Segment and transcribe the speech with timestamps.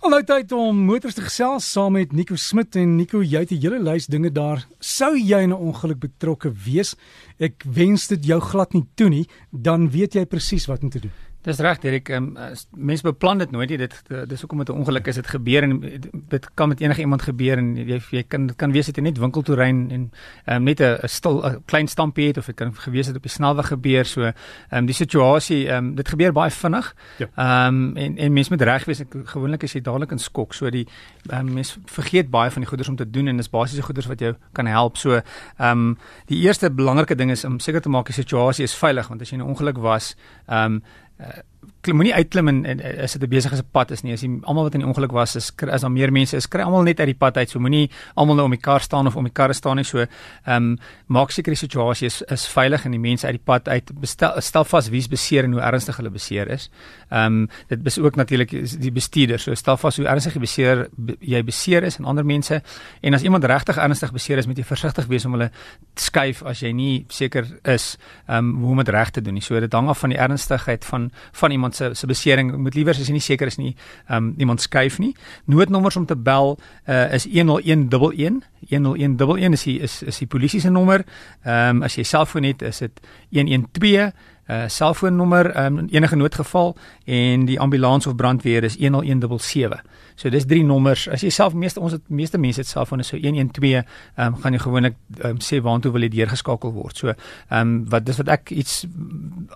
[0.00, 3.60] Alnou tyd om motors te gesels saam met Nico Smit en Nico, jy het 'n
[3.60, 4.64] hele lys dinge daar.
[4.80, 6.96] Sou jy in 'n ongeluk betrokke wees?
[7.38, 11.00] Ek wens dit jou glad nie toe nie, dan weet jy presies wat om te
[11.00, 11.12] doen.
[11.40, 12.34] Dis reg Dirk, um,
[12.76, 13.78] mense beplan dit nooit nie.
[13.80, 13.94] Dit
[14.28, 15.80] dis hoekom met 'n ongeluk is dit gebeur en
[16.28, 19.18] dit kan met enige iemand gebeur en jy jy kan dit kan wees dit net
[19.18, 20.12] winkel toe ry en
[20.46, 23.30] um, net 'n stil 'n klein stampie het of dit kan gewees het op die
[23.30, 24.04] snelweg gebeur.
[24.04, 24.34] So ehm
[24.70, 26.94] um, die situasie ehm um, dit gebeur baie vinnig.
[27.18, 27.26] Ja.
[27.26, 27.66] Ehm ja.
[27.66, 29.02] um, en en mense moet reg wees.
[29.24, 30.52] Gewoonlik is jy dadelik in skok.
[30.54, 30.86] So die
[31.30, 34.06] ehm um, mense vergeet baie van die goeders om te doen en dis basiese goeders
[34.06, 34.96] wat jou kan help.
[34.96, 38.74] So ehm um, die eerste belangrike ding is om seker te maak die situasie is
[38.74, 40.16] veilig want as jy in 'n ongeluk was
[40.46, 40.82] ehm um,
[41.22, 41.42] uh,
[41.80, 44.12] klim moenie uitklim en, en is dit 'n besige pad is nie.
[44.12, 46.62] As jy almal wat in die ongeluk was is as daar meer mense is kry
[46.62, 47.50] almal net uit die pad uit.
[47.50, 49.84] So moenie almal nou om die kar staan of om die karre staan nie.
[49.84, 50.08] So ehm
[50.46, 53.90] um, maak seker die situasie is is veilig en die mense uit die pad uit
[54.00, 56.70] bestel, stel vas wie's beseer en hoe ernstig hulle beseer is.
[57.10, 58.50] Ehm um, dit is ook natuurlik
[58.80, 59.38] die bestuurder.
[59.38, 60.88] So stel vas hoe ernstig jy beseer
[61.20, 62.62] jy beseer is en ander mense.
[63.00, 65.50] En as iemand regtig ernstig beseer is moet jy versigtig wees om hulle
[65.96, 67.96] skuif as jy nie seker is
[68.28, 69.42] ehm um, hoe om dit reg te doen nie.
[69.42, 72.94] So dit hang af van die ernstigheid van van iemand se se besering moet liewer
[72.94, 73.74] as jy nie seker is nie
[74.08, 75.14] um iemand skuif nie
[75.50, 80.70] noodnommers om te bel uh, is 10111 10111 is die, is is die polisie se
[80.70, 81.04] nommer
[81.44, 84.12] um as jy selfoon het is dit 112
[84.50, 89.82] uh selfoonnommer um enige noodgeval en die ambulans of brandweer is 10177.
[90.20, 91.06] So dis drie nommers.
[91.08, 93.86] As jy self meeste ons het meeste mense het selfone so 112
[94.20, 97.00] um gaan jy gewoonlik um, sê waartoe wil jy deurgeskakel word.
[97.00, 97.14] So
[97.56, 98.82] um wat dis wat ek iets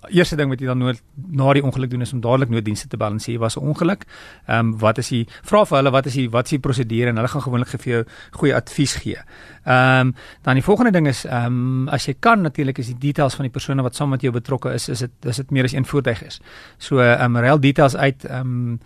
[0.09, 1.03] eerste ding wat jy dan nood
[1.37, 3.67] na die ongeluk doen is om dadelik nooddienste te bel en sê jy was 'n
[3.75, 4.09] ongeluk.
[4.49, 7.17] Um wat is die vra vir hulle wat is die wat is die prosedure en
[7.17, 8.05] hulle gaan gewoonlik vir jou
[8.41, 9.21] goeie advies gee.
[9.67, 13.45] Um dan die volgende ding is um as jy kan natuurlik is die details van
[13.45, 15.85] die persone wat saam met jou betrokke is is dit is dit meer as een
[15.85, 16.41] voertuig is.
[16.79, 18.81] So ehm um, reël details uit ehm um,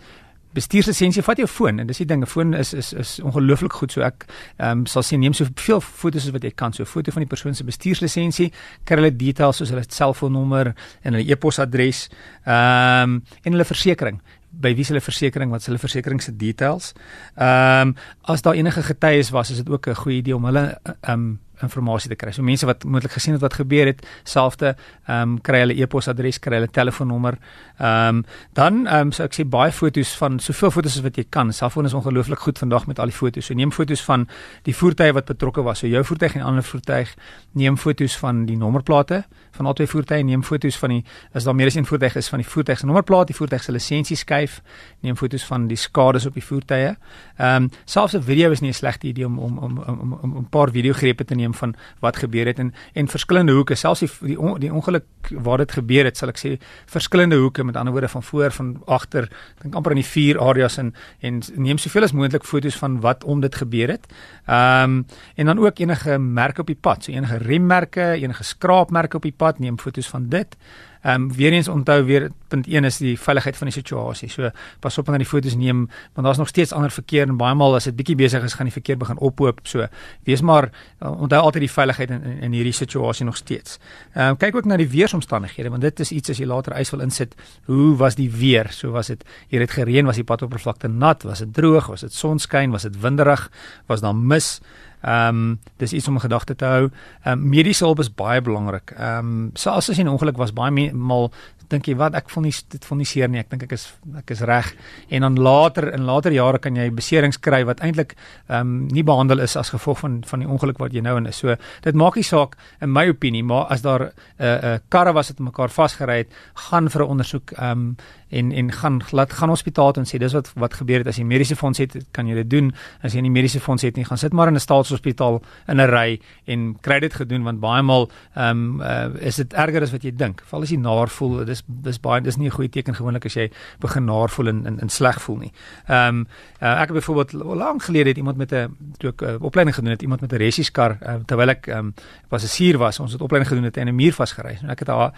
[0.53, 3.91] bestuurslisensie vat jou foon en dis die ding 'n foon is is is ongelooflik goed
[3.91, 4.25] so ek
[4.57, 7.11] ehm um, sal sien neem so veel foto's as wat jy kan so 'n foto
[7.11, 8.51] van die persoon se bestuurslisensie
[8.83, 10.73] kry hulle details soos hulle selfoonnommer
[11.03, 12.09] en hulle e-posadres
[12.45, 14.21] ehm um, en hulle versekerings
[14.51, 16.93] by wie hulle versekerings wat hulle versekerings se details.
[17.37, 20.79] Ehm um, as daar enige getuies was is dit ook 'n goeie idee om hulle
[21.01, 22.31] ehm um, inligting te kry.
[22.31, 24.75] So mense wat moontlik gesien het wat gebeur het, selfde
[25.07, 27.37] ehm um, kry hulle e-posadres, kry hulle telefoonnommer.
[27.79, 31.17] Ehm um, dan ehm um, so ek sê baie foto's van soveel foto's as wat
[31.17, 31.53] jy kan.
[31.53, 33.45] Selfoon is ongelooflik goed vandag met al die foto's.
[33.45, 34.27] So neem foto's van
[34.63, 35.79] die voertuie wat betrokke was.
[35.79, 37.15] So jou voertuig en ander voertuig.
[37.53, 40.23] Neem foto's van die nommerplate van al twee voertuie.
[40.23, 41.03] Neem foto's van die
[41.33, 43.71] as daar meer as een voertuig is van die voertuig se nommerplaat, die voertuig se
[43.71, 44.61] lisensieskyf.
[45.05, 46.95] Neem foto's van die skades op die voertuie.
[47.37, 50.49] Ehm um, selfs 'n video is nie 'n slegte idee om om om om 'n
[50.49, 54.09] paar videogrepe te neem neem van wat gebeur het en en verskillende hoeke selfs die
[54.21, 56.57] die, on, die ongeluk waar dit gebeur het sal ek sê
[56.89, 59.29] verskillende hoeke met ander woorde van voor van agter
[59.61, 63.23] dink amper in die vier areas en en neem soveel as moontlik foto's van wat
[63.23, 64.07] om dit gebeur het.
[64.45, 65.05] Ehm um,
[65.35, 69.35] en dan ook enige merke op die pad, so enige remmerke, enige skraapmerke op die
[69.35, 70.57] pad, neem foto's van dit.
[71.01, 74.29] Ehm um, weer eens onthou weer punt 1 is die veiligheid van die situasie.
[74.29, 74.49] So
[74.79, 77.75] pas op wanneer die foto's neem want daar's nog steeds ander verkeer en baie maal
[77.75, 79.59] as dit bietjie besig is gaan die verkeer begin ophoop.
[79.63, 79.87] So
[80.23, 83.79] wees maar uh, onthou altyd die veiligheid in, in in hierdie situasie nog steeds.
[84.13, 86.91] Ehm um, kyk ook na die weeromstandighede want dit is iets as jy later ys
[86.91, 87.35] wil insit.
[87.65, 88.67] Hoe was die weer?
[88.71, 92.13] So was dit hier het gereën, was die padoppervlakte nat, was dit droog, was dit
[92.13, 93.51] sonskyn, was dit winderig,
[93.87, 94.59] was daar mis?
[95.01, 96.89] Ehm um, dis iets om in gedagte te hou.
[97.23, 98.91] Ehm um, mediese hulp is baie belangrik.
[98.97, 101.31] Ehm um, so as jy 'n ongeluk was, baie mal
[101.69, 103.39] dink jy wat ek voel nie dit voel nie seer nie.
[103.39, 103.85] Ek dink ek is
[104.17, 104.71] ek is reg.
[105.09, 108.15] En dan later in later jare kan jy beserings kry wat eintlik
[108.47, 111.29] ehm um, nie behandel is as gevolg van van die ongeluk wat jy nou in
[111.29, 111.41] is.
[111.43, 114.65] So dit maak nie saak in my opinie, maar as daar 'n uh, eh, 'n
[114.65, 116.29] uh, eh, karre was wat mekaar vasgery het,
[116.69, 117.97] gaan vir 'n ondersoek ehm um,
[118.29, 121.17] en en gaan laat gaan hospitaal toe en sê dis wat wat gebeur het as
[121.17, 124.05] jy mediese fonds het kan jy dit doen as jy nie mediese fonds het nie
[124.05, 127.81] gaan sit maar in 'n staatshospitaal in 'n ry en kry dit gedoen want baie
[127.81, 131.09] maal ehm um, uh, is dit erger as wat jy dink val as jy naar
[131.09, 134.47] voel dis dis baie dis nie 'n goeie teken gewoonlik as jy begin naar voel
[134.47, 135.51] en en, en sleg voel nie
[135.87, 136.27] ehm um,
[136.61, 140.01] uh, ek het byvoorbeeld lank gelede het iemand met 'n ek uh, opleiding gedoen het
[140.01, 141.93] iemand met 'n resieskar uh, terwyl ek ehm um,
[142.27, 145.13] passasier was ons het opleiding gedoen het en 'n muur vasgery en ek het daar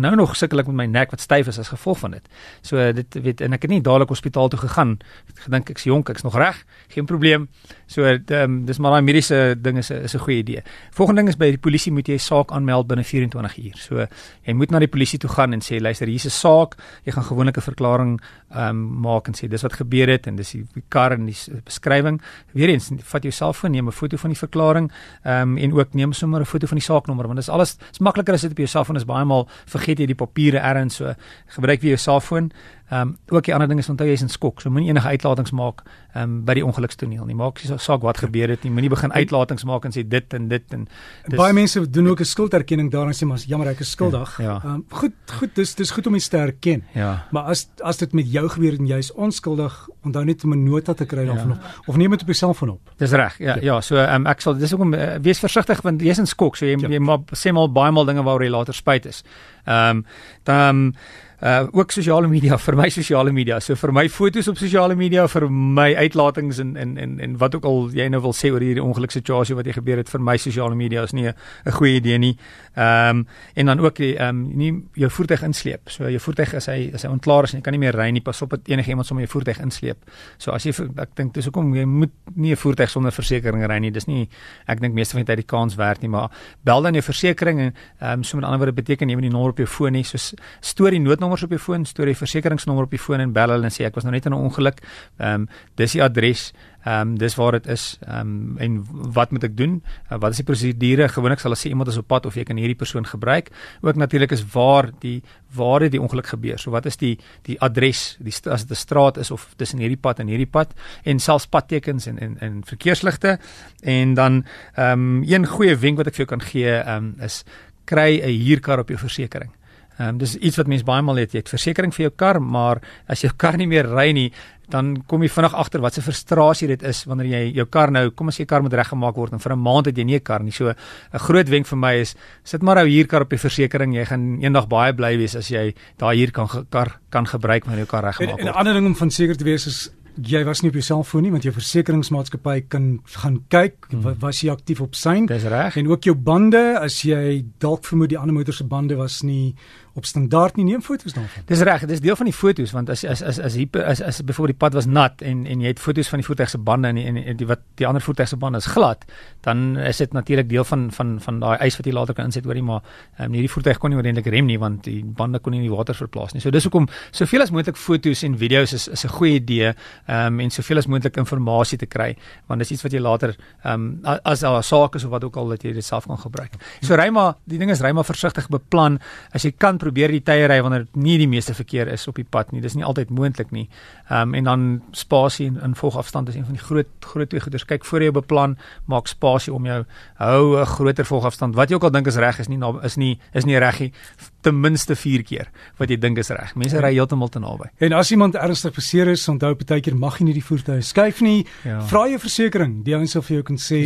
[0.00, 2.28] nou nog sukkel ek met my nek wat styf is as gevolg van dit
[2.62, 4.96] So dit weet en ek het nie dadelik hospitaal toe gegaan.
[5.30, 6.58] Ek gedink ek's jonk, ek's nog reg,
[6.92, 7.48] geen probleem.
[7.90, 10.62] So um, dis maar daai mediese ding is is 'n goeie idee.
[10.90, 13.76] Volgende ding is by die polisie moet jy saak aanmeld binne 24 uur.
[13.76, 14.06] So
[14.42, 16.76] jy moet na die polisie toe gaan en sê luister, hier's 'n saak.
[17.04, 18.20] Jy gaan gewoonlik 'n verklaring
[18.50, 21.26] ehm um, maak en sê dis wat gebeur het en dis die, die kar en
[21.26, 22.20] die beskrywing.
[22.52, 24.90] Weereens vat jou selfoon, neem 'n foto van die verklaring
[25.24, 27.98] ehm um, en ook neem sommer 'n foto van die saaknommer want dis alles is
[27.98, 31.14] makliker as dit op jou selfoon is baie maal vergeet jy die papiere ergens so
[31.46, 32.52] gebruik jy jou selfoon
[32.88, 34.60] Ehm um, ook die ander ding is onthou jy's in skok.
[34.60, 35.80] So moenie enige uitlatings maak
[36.14, 37.34] ehm um, by die ongelukstoneel nie.
[37.34, 38.70] Maak nie saak wat gebeur het nie.
[38.70, 40.84] Moenie begin uitlatings maak en sê dit en dit en
[41.26, 44.38] dis, baie mense doen ook 'n skulderkenning daar en sê maar jammer ek is skuldig.
[44.38, 44.44] Ja.
[44.44, 44.74] Ehm ja.
[44.74, 46.84] um, goed, goed, dis dis goed om dit te erken.
[46.92, 47.26] Ja.
[47.30, 50.94] Maar as as dit met jou gebeur en jy's onskuldig, onthou net om 'n nota
[50.94, 51.54] te kry daarvan ja.
[51.80, 52.92] of, of neem dit op jouself van op.
[52.96, 53.38] Dis reg.
[53.38, 56.18] Ja, ja, so ehm um, ek sal dis ook om uh, wees versigtig want jy's
[56.18, 56.88] in skok, so jy ja.
[56.88, 59.24] jy maar sê maar baie maal dinge waaroor jy later spyt is.
[59.64, 60.04] Ehm um,
[60.44, 60.94] dan
[61.42, 63.60] uh ook sosiale media vir my sosiale media.
[63.60, 67.54] So vir my fotos op sosiale media, vir my uitlatings en en en en wat
[67.54, 70.36] ook al jy nou wil sê oor hierdie ongeluksituasie wat hier gebeur het vir my
[70.36, 71.34] sosiale media is nie 'n
[71.72, 72.36] goeie idee nie.
[72.76, 75.88] Ehm um, en dan ook die ehm um, nie jou voertuig insleep.
[75.88, 78.10] So jou voertuig is hy is hy ontklaar is en jy kan nie meer ry
[78.10, 78.20] nie.
[78.20, 79.96] Pas op dat enige iemand sommer jou voertuig insleep.
[80.38, 83.78] So as jy ek dink dis hoekom jy moet nie 'n voertuig sonder versekerings ry
[83.78, 83.90] nie.
[83.90, 84.28] Dis nie
[84.66, 86.30] ek dink meeste van die tyd die kans werd nie, maar
[86.64, 89.32] bel dan jou versekerings en ehm um, so met ander woorde beteken jy moet die
[89.32, 90.02] nommer op jou foon hê.
[90.02, 93.54] So storie nood nommers op jou foon, stoor die versekeringsnommer op die foon en bel
[93.54, 94.80] hulle en sê ek was nou net in 'n ongeluk.
[95.18, 96.52] Ehm um, dis die adres.
[96.86, 97.98] Ehm um, dis waar dit is.
[98.06, 99.82] Ehm um, en wat moet ek doen?
[100.10, 101.08] Uh, wat is die prosedure?
[101.08, 103.50] Gewoonlik sal hulle sê iemand is op pad of jy kan hierdie persoon gebruik.
[103.82, 105.22] Ook natuurlik is waar die
[105.56, 106.58] waar het die ongeluk gebeur.
[106.58, 108.16] So wat is die die adres?
[108.20, 111.46] Die as dit 'n straat is of tussen hierdie pad en hierdie pad en selfs
[111.46, 113.38] padtekens en en en verkeersligte.
[113.82, 114.44] En dan
[114.74, 117.44] ehm um, een goeie wenk wat ek vir jou kan gee ehm um, is
[117.84, 119.52] kry 'n huurkar op jou versekerings.
[119.98, 122.40] Ehm um, dis iets wat mense baie maal het, jy het versekerings vir jou kar,
[122.40, 124.30] maar as jou kar nie meer ry nie,
[124.68, 128.10] dan kom jy vinnig agter wat se frustrasie dit is wanneer jy jou kar nou,
[128.10, 130.22] kom as jy kar moet reggemaak word en vir 'n maand het jy nie 'n
[130.22, 130.52] kar nie.
[130.52, 132.14] So 'n groot wenk vir my is
[132.44, 133.94] sit maar ou huurkar op die versekerings.
[133.96, 137.86] Jy gaan eendag baie bly wees as jy daai huur kan kar kan gebruik wanneer
[137.86, 138.40] jou kar reggemaak word.
[138.40, 139.90] En 'n ander ding om van seker te wees is
[140.22, 142.88] jy was nie op jou selfoon nie want jou versekeringsmaatskappy kan
[143.22, 144.16] gaan kyk hmm.
[144.22, 145.26] was jy aktief op syne.
[145.30, 145.76] Dis reg.
[145.76, 149.54] En ook jou bande as jy dalk vermoed die ander motor se bande was nie
[149.96, 151.44] op standaard nie neem foto's daarvan.
[151.48, 154.20] Dis reg, dis deel van die foto's want as as as as hier as as
[154.20, 156.90] byvoorbeeld die pad was nat en en jy het foto's van die voertuig se bande
[156.92, 159.06] en en, en die wat die ander voertuig se bande is glad,
[159.46, 162.44] dan is dit natuurlik deel van van van daai eis wat jy later kan insit
[162.44, 162.82] hoorie maar
[163.18, 165.76] um, hierdie voertuig kon nie oorentlik rem nie want die bande kon nie in die
[165.76, 166.44] water verplaas nie.
[166.44, 169.72] So dis hoekom soveel as moontlik foto's en video's is is 'n goeie idee
[170.08, 172.16] um, en soveel as moontlik inligting te kry
[172.46, 175.36] want dis iets wat jy later um, as daar 'n saak is of wat ook
[175.36, 176.52] al dat jy dit self kan gebruik.
[176.80, 178.98] So ry maar die ding is ry maar versigtig beplan
[179.32, 182.16] as jy kan probeer die tye ry wanneer dit nie die meeste verkeer is op
[182.16, 182.60] die pad nie.
[182.60, 183.68] Dis nie altyd moontlik nie.
[184.10, 187.64] Um, en dan spasie en in volgafstand is een van die groot groot twee goeders.
[187.64, 188.56] Kyk voor jy beplan,
[188.86, 189.84] maak spasie om jou
[190.16, 191.54] hou 'n groter volgafstand.
[191.54, 193.92] Wat jy ook al dink is reg is nie is nie is nie reg nie.
[194.40, 196.54] Ten minste 4 keer wat jy dink is reg.
[196.54, 197.70] Mense ry heeltemal te naby.
[197.78, 201.44] En as iemand ernstig beseer is, onthou partykeer mag jy nie die voertuig skuif nie.
[201.66, 201.80] Ja.
[201.90, 202.82] Vra jou versekerings.
[202.86, 203.80] Die ouens sal vir jou kan sê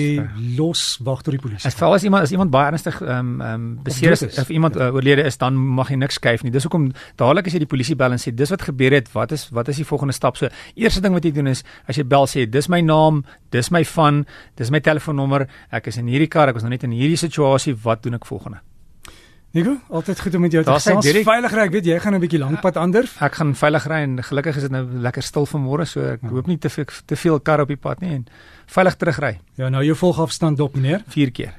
[0.59, 1.67] los wag tot die polisie.
[1.69, 4.51] As val as iemand as iemand baie ernstig ehm um, ehm um, beseer is of
[4.51, 6.53] iemand uh, oorlede is, dan mag jy niks skuif nie.
[6.55, 6.91] Dis hoekom
[7.21, 9.69] dadelik as jy die polisie bel en sê dis wat gebeur het, wat is wat
[9.73, 10.41] is die volgende stap?
[10.41, 13.71] So, eerste ding wat jy doen is as jy bel sê dis my naam, dis
[13.71, 14.25] my van,
[14.61, 17.77] dis my telefoonnommer, ek is in hierdie kar, ek was nog net in hierdie situasie,
[17.85, 18.63] wat doen ek volgende?
[19.53, 21.07] Nico, altyd goed om met jou te gesels.
[21.27, 23.09] Veilig ry, ek weet jy gaan 'n bietjie lank pad ander.
[23.19, 26.29] Ek gaan veilig ry en gelukkig is dit nou lekker stil vanmôre, so ek ja.
[26.29, 28.27] hoop nie te veel te veel kar op die pad nie en
[28.67, 29.41] veilig terugry.
[29.57, 31.03] Ja, nou jou volgafstand dop meneer.
[31.09, 31.55] 4 keer.